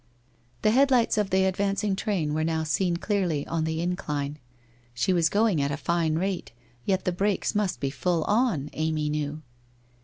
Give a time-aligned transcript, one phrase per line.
[0.63, 4.39] The headlights of the advancing train were now seen clearly on the incline.
[4.95, 6.51] She was going at a fine rate,
[6.85, 9.43] yet the brakes must be full on, Amy knew.